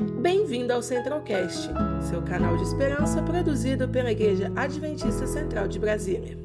[0.00, 1.68] Bem-vindo ao Centralcast,
[2.08, 6.38] seu canal de esperança produzido pela Igreja Adventista Central de Brasília.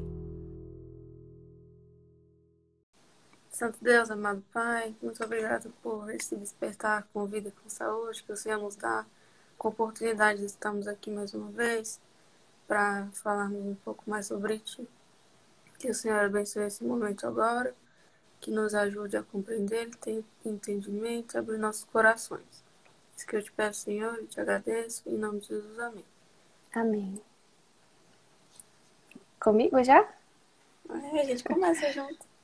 [3.48, 8.30] Santo Deus, amado Pai, muito obrigado por esse despertar com vida e com saúde que
[8.30, 9.06] o Senhor nos dá,
[9.56, 11.98] com oportunidade de estarmos aqui mais uma vez
[12.68, 14.86] para falarmos um pouco mais sobre Ti.
[15.78, 17.74] Que o Senhor abençoe esse momento agora,
[18.38, 22.65] que nos ajude a compreender, ter entendimento, abrir nossos corações.
[23.16, 26.04] Isso que eu te peço, Senhor, e te agradeço, em nome de Jesus, amém.
[26.74, 27.20] Amém.
[29.40, 30.06] Comigo já?
[30.90, 32.18] É, a gente começa junto.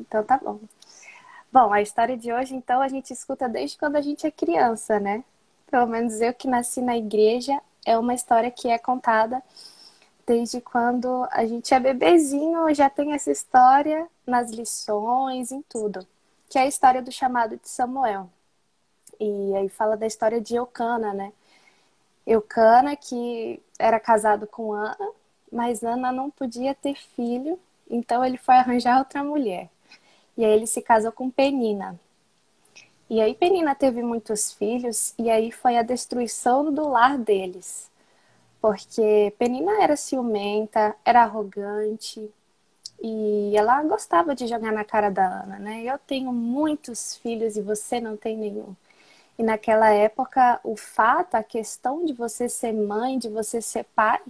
[0.00, 0.58] Então tá bom.
[1.52, 4.98] Bom, a história de hoje, então, a gente escuta desde quando a gente é criança,
[4.98, 5.22] né?
[5.70, 9.40] Pelo menos eu que nasci na igreja, é uma história que é contada
[10.26, 16.06] desde quando a gente é bebezinho, já tem essa história nas lições, em tudo.
[16.48, 18.30] Que é a história do chamado de Samuel.
[19.24, 21.32] E aí fala da história de Eucana, né?
[22.26, 25.10] Eucana que era casado com Ana,
[25.52, 27.56] mas Ana não podia ter filho,
[27.88, 29.70] então ele foi arranjar outra mulher.
[30.36, 31.98] E aí ele se casou com Penina.
[33.08, 37.88] E aí Penina teve muitos filhos e aí foi a destruição do lar deles.
[38.60, 42.28] Porque Penina era ciumenta, era arrogante
[43.00, 45.82] e ela gostava de jogar na cara da Ana, né?
[45.84, 48.74] Eu tenho muitos filhos e você não tem nenhum.
[49.42, 54.20] E naquela época, o fato, a questão de você ser mãe, de você ser pai,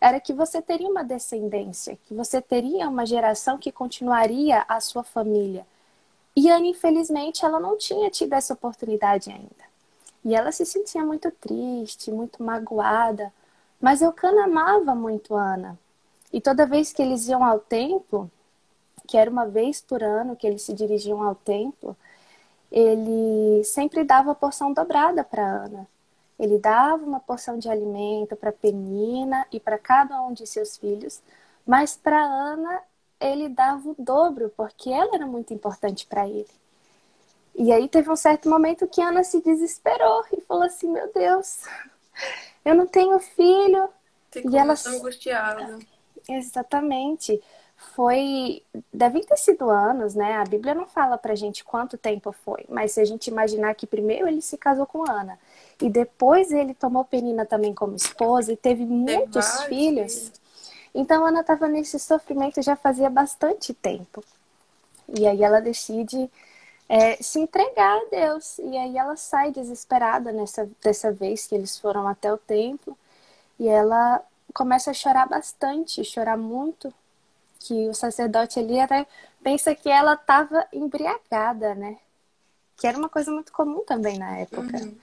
[0.00, 5.04] era que você teria uma descendência, que você teria uma geração que continuaria a sua
[5.04, 5.66] família.
[6.34, 9.64] E Ana, infelizmente, ela não tinha tido essa oportunidade ainda.
[10.24, 13.30] E ela se sentia muito triste, muito magoada.
[13.78, 15.78] Mas Eucana amava muito Ana.
[16.32, 18.30] E toda vez que eles iam ao templo,
[19.06, 21.94] que era uma vez por ano que eles se dirigiam ao templo,
[22.72, 25.86] ele sempre dava a porção dobrada para Ana.
[26.38, 31.20] Ele dava uma porção de alimento para Penina e para cada um de seus filhos,
[31.66, 32.82] mas para Ana
[33.20, 36.48] ele dava o dobro, porque ela era muito importante para ele.
[37.54, 41.64] E aí teve um certo momento que Ana se desesperou e falou assim: Meu Deus,
[42.64, 43.88] eu não tenho filho.
[44.30, 45.78] Ficou e ela angustiada.
[46.26, 47.40] Exatamente
[47.94, 48.62] foi.
[48.92, 50.34] Devem ter sido anos, né?
[50.34, 53.86] A Bíblia não fala pra gente quanto tempo foi, mas se a gente imaginar que
[53.86, 55.38] primeiro ele se casou com Ana
[55.80, 60.32] e depois ele tomou Penina também como esposa e teve muitos filhos.
[60.94, 64.22] Então Ana estava nesse sofrimento já fazia bastante tempo.
[65.08, 66.30] E aí ela decide
[66.88, 68.58] é, se entregar a Deus.
[68.58, 72.96] E aí ela sai desesperada nessa dessa vez que eles foram até o templo.
[73.58, 74.22] E ela
[74.52, 76.92] começa a chorar bastante, chorar muito,
[77.62, 79.06] que o sacerdote ali até
[79.42, 81.98] pensa que ela estava embriagada, né?
[82.76, 84.78] Que era uma coisa muito comum também na época.
[84.78, 84.94] Uhum.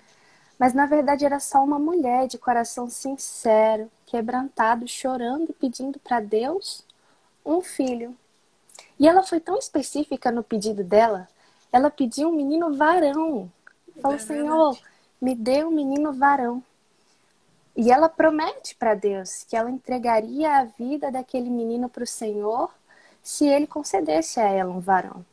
[0.57, 6.19] Mas na verdade era só uma mulher de coração sincero, quebrantado, chorando e pedindo para
[6.19, 6.83] Deus
[7.45, 8.15] um filho.
[8.99, 11.27] E ela foi tão específica no pedido dela,
[11.71, 13.49] ela pediu um menino varão.
[14.01, 14.77] Falou, é Senhor,
[15.21, 16.63] me dê um menino varão.
[17.79, 22.69] E ela promete para Deus que ela entregaria a vida daquele menino para o Senhor
[23.23, 25.25] se ele concedesse a ela um varão.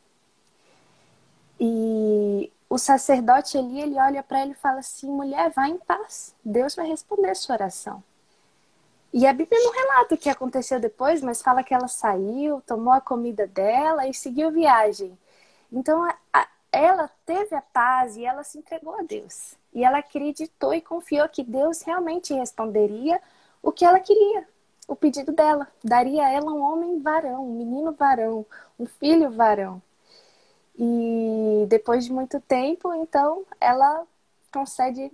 [1.59, 6.33] E o sacerdote ali, ele olha para ele e fala assim: mulher, vá em paz,
[6.41, 8.01] Deus vai responder a sua oração.
[9.11, 12.93] E a Bíblia não relata o que aconteceu depois, mas fala que ela saiu, tomou
[12.93, 15.19] a comida dela e seguiu viagem.
[15.69, 19.55] Então, a, ela teve a paz e ela se entregou a Deus.
[19.73, 23.21] E ela acreditou e confiou que Deus realmente responderia
[23.61, 24.47] o que ela queria,
[24.87, 25.67] o pedido dela.
[25.83, 28.45] Daria a ela um homem varão, um menino varão,
[28.79, 29.81] um filho varão.
[30.77, 34.05] E depois de muito tempo, então, ela
[34.53, 35.11] concede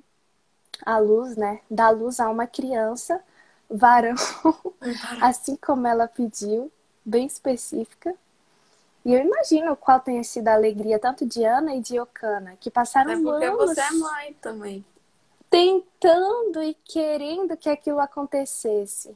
[0.86, 1.62] a luz, né?
[1.70, 3.24] Dá luz a uma criança
[3.70, 4.16] varão,
[5.22, 6.72] assim como ela pediu,
[7.06, 8.14] bem específica.
[9.06, 12.72] E eu imagino qual tenha sido a alegria tanto de Ana e de Okana, que
[12.72, 14.86] passaram é porque anos você é mãe também.
[15.50, 19.16] Tentando e querendo que aquilo acontecesse.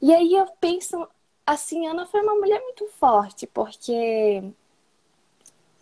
[0.00, 1.08] E aí eu penso,
[1.46, 4.44] assim, Ana foi uma mulher muito forte, porque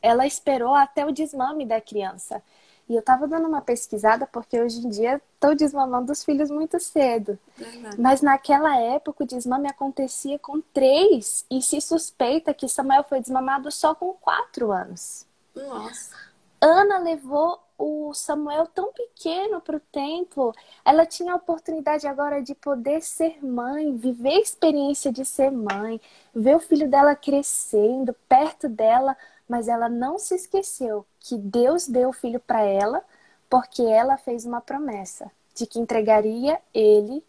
[0.01, 2.43] ela esperou até o desmame da criança.
[2.89, 6.79] E eu tava dando uma pesquisada porque hoje em dia estou desmamando os filhos muito
[6.79, 7.39] cedo.
[7.59, 7.91] Uhum.
[7.99, 13.73] Mas naquela época o desmame acontecia com três e se suspeita que Samuel foi desmamado
[13.73, 15.27] só com quatro anos.
[15.55, 16.15] Nossa.
[16.61, 20.55] Ana levou o Samuel tão pequeno para o templo.
[20.85, 26.01] Ela tinha a oportunidade agora de poder ser mãe, viver a experiência de ser mãe,
[26.33, 29.17] ver o filho dela crescendo perto dela
[29.49, 33.03] mas ela não se esqueceu que Deus deu o filho para ela,
[33.51, 37.25] porque ela fez uma promessa de que entregaria ele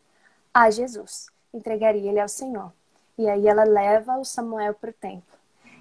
[0.53, 2.71] a Jesus, entregaria ele ao Senhor.
[3.17, 5.35] E aí ela leva o Samuel para o templo.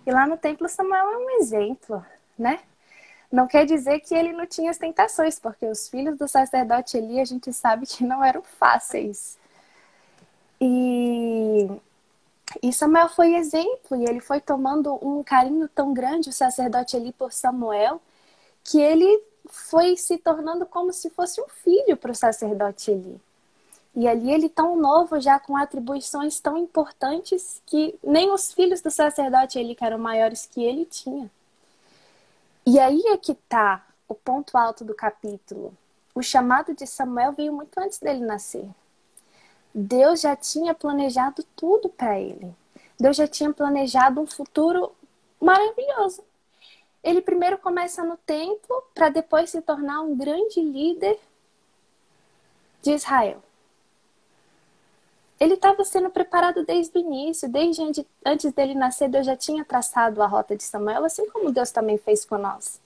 [0.07, 2.05] E lá no templo, Samuel é um exemplo,
[2.39, 2.61] né?
[3.31, 7.21] Não quer dizer que ele não tinha as tentações, porque os filhos do sacerdote Eli
[7.21, 9.37] a gente sabe que não eram fáceis.
[10.59, 11.69] E,
[12.63, 17.13] e Samuel foi exemplo, e ele foi tomando um carinho tão grande, o sacerdote Eli,
[17.13, 18.01] por Samuel,
[18.67, 23.21] que ele foi se tornando como se fosse um filho para o sacerdote Eli.
[23.95, 28.91] E ali ele tão novo, já com atribuições tão importantes que nem os filhos do
[28.91, 31.31] sacerdote Eli, que eram maiores que ele, tinha.
[32.67, 35.73] E aí é que tá o ponto alto do capítulo.
[36.15, 38.69] O chamado de Samuel veio muito antes dele nascer.
[39.73, 42.55] Deus já tinha planejado tudo para ele.
[42.99, 44.93] Deus já tinha planejado um futuro
[45.41, 46.23] maravilhoso.
[47.07, 51.17] Ele primeiro começa no templo para depois se tornar um grande líder
[52.83, 53.41] de Israel.
[55.39, 57.81] Ele estava sendo preparado desde o início, desde
[58.25, 61.97] antes dele nascer, Deus já tinha traçado a rota de Samuel, assim como Deus também
[61.97, 62.81] fez com nós.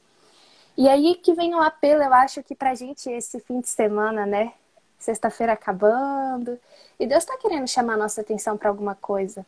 [0.77, 4.27] E aí que vem o apelo, eu acho que pra gente esse fim de semana,
[4.27, 4.53] né?
[4.99, 6.61] Sexta-feira acabando,
[6.99, 9.47] e Deus está querendo chamar nossa atenção para alguma coisa.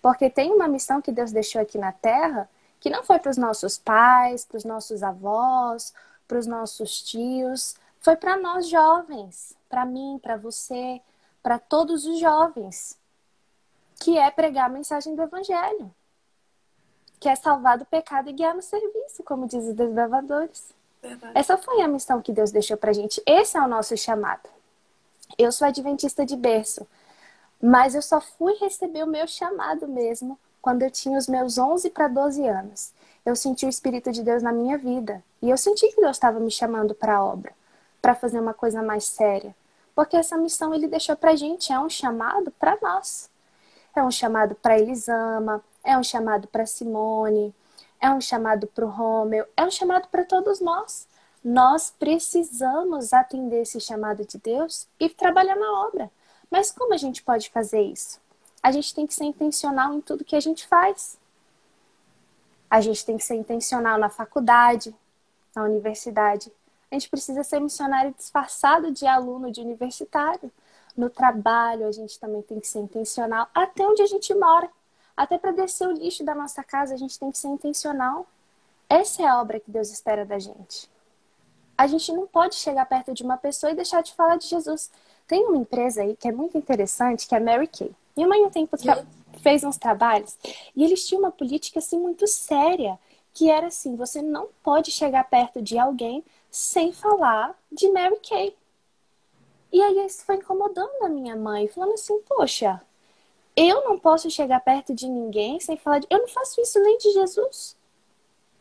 [0.00, 2.48] Porque tem uma missão que Deus deixou aqui na terra
[2.82, 5.94] que não foi para os nossos pais, para os nossos avós,
[6.26, 11.00] para os nossos tios, foi para nós jovens, para mim, para você,
[11.40, 12.98] para todos os jovens,
[14.00, 15.94] que é pregar a mensagem do Evangelho,
[17.20, 20.74] que é salvar do pecado e guiar no serviço, como diz os desbravadores.
[21.00, 21.38] Verdade.
[21.38, 23.22] Essa foi a missão que Deus deixou para gente.
[23.24, 24.48] Esse é o nosso chamado.
[25.38, 26.84] Eu sou adventista de berço,
[27.62, 31.90] mas eu só fui receber o meu chamado mesmo quando eu tinha os meus 11
[31.90, 32.92] para 12 anos.
[33.26, 36.38] Eu senti o Espírito de Deus na minha vida e eu senti que Deus estava
[36.40, 37.52] me chamando para a obra,
[38.00, 39.54] para fazer uma coisa mais séria,
[39.94, 43.28] porque essa missão ele deixou para a gente, é um chamado para nós.
[43.94, 47.54] É um chamado para Elisama, é um chamado para Simone,
[48.00, 51.06] é um chamado para o Romeu, é um chamado para todos nós.
[51.44, 56.10] Nós precisamos atender esse chamado de Deus e trabalhar na obra.
[56.50, 58.21] Mas como a gente pode fazer isso?
[58.62, 61.18] A gente tem que ser intencional em tudo que a gente faz.
[62.70, 64.94] A gente tem que ser intencional na faculdade,
[65.54, 66.50] na universidade,
[66.92, 70.52] a gente precisa ser missionário disfarçado de aluno de universitário.
[70.94, 74.68] No trabalho, a gente também tem que ser intencional, até onde a gente mora.
[75.16, 78.26] Até para descer o lixo da nossa casa, a gente tem que ser intencional.
[78.90, 80.86] Essa é a obra que Deus espera da gente.
[81.78, 84.90] A gente não pode chegar perto de uma pessoa e deixar de falar de Jesus.
[85.26, 87.90] Tem uma empresa aí que é muito interessante, que é a Mary Kay.
[88.16, 88.76] Minha mãe um tempo
[89.42, 90.36] fez uns trabalhos
[90.76, 92.98] e eles tinham uma política assim muito séria,
[93.32, 98.54] que era assim, você não pode chegar perto de alguém sem falar de Mary Kay.
[99.72, 102.80] E aí isso foi incomodando a minha mãe, falando assim, poxa,
[103.56, 106.06] eu não posso chegar perto de ninguém sem falar de.
[106.10, 107.76] Eu não faço isso nem de Jesus.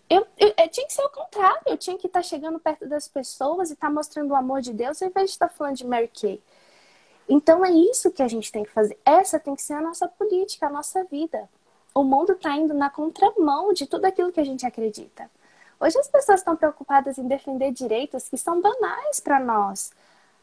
[0.10, 3.08] Eu, eu, eu tinha que ser o contrário, eu tinha que estar chegando perto das
[3.08, 6.10] pessoas e estar mostrando o amor de Deus ao invés de estar falando de Mary
[6.10, 6.42] Kay.
[7.34, 9.00] Então é isso que a gente tem que fazer.
[9.06, 11.50] Essa tem que ser a nossa política, a nossa vida.
[11.96, 15.32] O mundo está indo na contramão de tudo aquilo que a gente acredita.
[15.80, 19.94] Hoje as pessoas estão preocupadas em defender direitos que são banais para nós.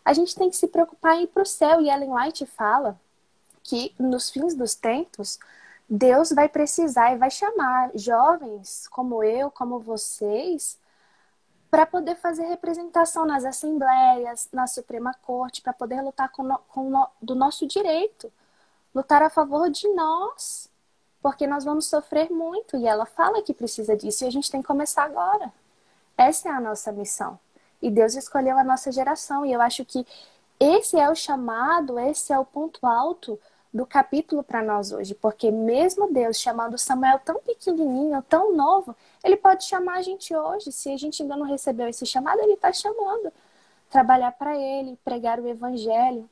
[0.02, 1.82] A gente tem que se preocupar em ir para o céu.
[1.82, 2.98] E Ellen White fala
[3.62, 5.38] que nos fins dos tempos,
[5.86, 10.78] Deus vai precisar e vai chamar jovens como eu, como vocês,
[11.70, 17.34] para poder fazer representação nas assembleias, na Suprema Corte, para poder lutar com, com do
[17.34, 18.32] nosso direito,
[18.94, 20.70] lutar a favor de nós,
[21.20, 22.76] porque nós vamos sofrer muito.
[22.76, 25.52] E ela fala que precisa disso e a gente tem que começar agora.
[26.16, 27.38] Essa é a nossa missão.
[27.82, 29.44] E Deus escolheu a nossa geração.
[29.44, 30.06] E eu acho que
[30.58, 33.38] esse é o chamado, esse é o ponto alto
[33.78, 39.36] do capítulo para nós hoje, porque mesmo Deus chamando Samuel tão pequenininho, tão novo, ele
[39.36, 40.72] pode chamar a gente hoje.
[40.72, 43.32] Se a gente ainda não recebeu esse chamado, ele está chamando.
[43.88, 46.28] Trabalhar para ele, pregar o evangelho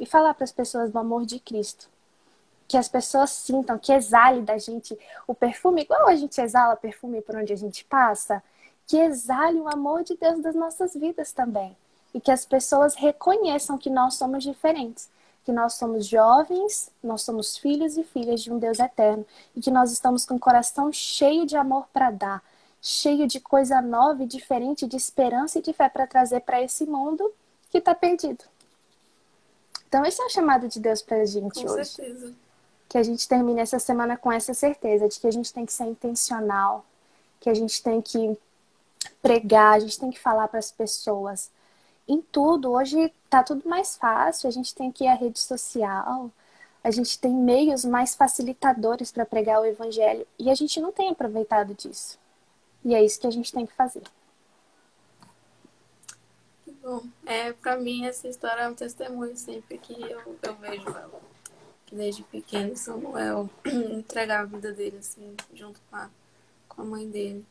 [0.00, 1.88] e falar para as pessoas do amor de Cristo
[2.66, 7.20] que as pessoas sintam, que exale da gente o perfume, igual a gente exala perfume
[7.20, 8.42] por onde a gente passa,
[8.86, 11.76] que exale o amor de Deus das nossas vidas também.
[12.14, 15.10] E que as pessoas reconheçam que nós somos diferentes,
[15.44, 19.70] que nós somos jovens, nós somos filhos e filhas de um Deus eterno e que
[19.70, 22.42] nós estamos com o coração cheio de amor para dar,
[22.80, 26.86] cheio de coisa nova e diferente, de esperança e de fé para trazer para esse
[26.86, 27.30] mundo
[27.70, 28.44] que está perdido.
[29.86, 31.90] Então, esse é o chamado de Deus para a gente com hoje.
[31.90, 32.44] Certeza
[32.94, 35.72] que a gente termine essa semana com essa certeza de que a gente tem que
[35.72, 36.84] ser intencional,
[37.40, 38.38] que a gente tem que
[39.20, 41.50] pregar, a gente tem que falar para as pessoas.
[42.06, 46.30] Em tudo, hoje tá tudo mais fácil, a gente tem ir à rede social,
[46.82, 51.10] a gente tem meios mais facilitadores para pregar o evangelho e a gente não tem
[51.10, 52.18] aproveitado disso.
[52.84, 54.02] E é isso que a gente tem que fazer.
[56.82, 61.22] Bom, é, para mim essa história é um testemunho sempre que eu, eu vejo ela.
[61.86, 66.10] Que desde pequeno Samuel entregar a vida dele assim, junto com a,
[66.68, 67.46] com a mãe dele.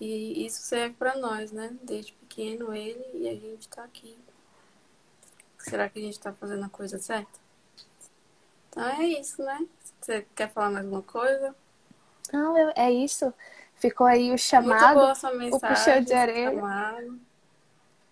[0.00, 1.76] E isso serve para nós, né?
[1.82, 4.16] Desde pequeno ele e a gente tá aqui.
[5.58, 7.38] Será que a gente tá fazendo a coisa certa?
[8.68, 9.66] Então é isso, né?
[10.00, 11.54] Você quer falar mais alguma coisa?
[12.32, 13.32] Não, eu, é isso.
[13.74, 14.84] Ficou aí o chamado.
[14.84, 15.56] Muito boa sua mensagem.
[15.56, 16.54] O puxão de orelha.
[16.54, 17.20] Chamado.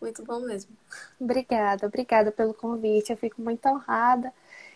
[0.00, 0.76] Muito bom mesmo.
[1.20, 3.10] Obrigada, obrigada pelo convite.
[3.10, 4.32] Eu fico muito honrada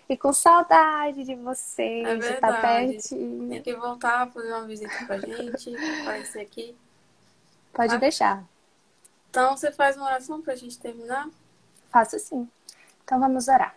[0.08, 3.48] e com saudade de vocês, é de estar pertinho.
[3.48, 6.76] Tem que voltar, fazer uma visita pra gente, aparecer aqui.
[7.72, 8.44] Pode deixar.
[9.30, 11.28] Então, você faz uma oração pra gente terminar?
[11.90, 12.48] Faço sim.
[13.04, 13.74] Então, vamos orar.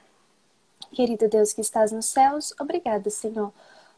[0.92, 3.52] Querido Deus que estás nos céus, obrigada, Senhor,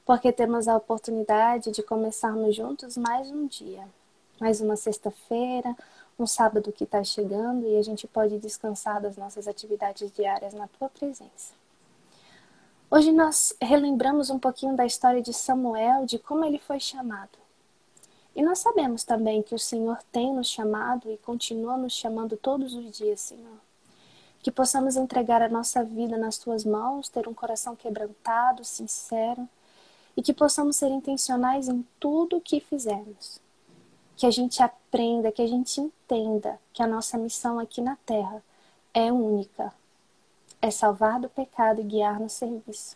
[0.06, 3.86] porque temos a oportunidade de começarmos juntos mais um dia,
[4.40, 5.76] mais uma sexta-feira,
[6.18, 10.68] um sábado que está chegando e a gente pode descansar das nossas atividades diárias na
[10.68, 11.54] tua presença.
[12.90, 17.45] Hoje nós relembramos um pouquinho da história de Samuel, de como ele foi chamado.
[18.36, 22.74] E nós sabemos também que o Senhor tem nos chamado e continua nos chamando todos
[22.74, 23.60] os dias, Senhor.
[24.42, 29.48] Que possamos entregar a nossa vida nas tuas mãos, ter um coração quebrantado, sincero,
[30.18, 33.40] e que possamos ser intencionais em tudo o que fizermos
[34.16, 38.42] que a gente aprenda, que a gente entenda que a nossa missão aqui na Terra
[38.94, 39.74] é única.
[40.62, 42.96] É salvar do pecado e guiar no serviço.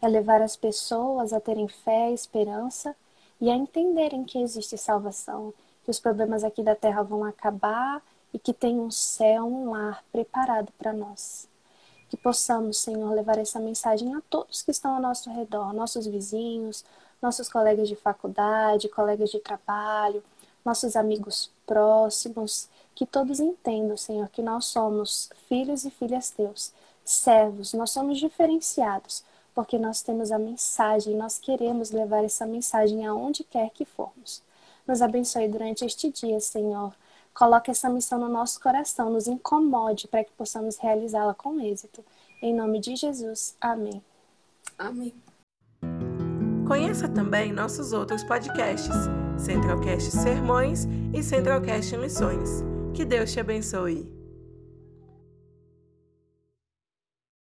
[0.00, 2.94] É levar as pessoas a terem fé esperança
[3.42, 8.00] e a entenderem que existe salvação, que os problemas aqui da Terra vão acabar
[8.32, 11.48] e que tem um céu, um lar preparado para nós.
[12.08, 16.84] Que possamos, Senhor, levar essa mensagem a todos que estão ao nosso redor, nossos vizinhos,
[17.20, 20.22] nossos colegas de faculdade, colegas de trabalho,
[20.64, 26.72] nossos amigos próximos, que todos entendam, Senhor, que nós somos filhos e filhas teus,
[27.04, 33.44] servos, nós somos diferenciados, porque nós temos a mensagem, nós queremos levar essa mensagem aonde
[33.44, 34.42] quer que formos.
[34.86, 36.94] Nos abençoe durante este dia, Senhor.
[37.34, 42.04] Coloque essa missão no nosso coração, nos incomode para que possamos realizá-la com êxito.
[42.42, 43.56] Em nome de Jesus.
[43.60, 44.02] Amém.
[44.78, 45.14] Amém.
[46.66, 48.94] Conheça também nossos outros podcasts,
[49.38, 52.62] Centralcast Sermões e Centralcast Missões.
[52.94, 54.21] Que Deus te abençoe.